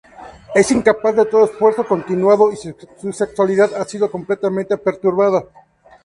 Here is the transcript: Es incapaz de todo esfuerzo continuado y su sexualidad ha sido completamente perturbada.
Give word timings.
Es 0.55 0.71
incapaz 0.71 1.15
de 1.15 1.25
todo 1.27 1.45
esfuerzo 1.45 1.85
continuado 1.85 2.51
y 2.51 2.55
su 2.57 3.13
sexualidad 3.13 3.75
ha 3.75 3.85
sido 3.85 4.09
completamente 4.09 4.75
perturbada. 4.75 5.45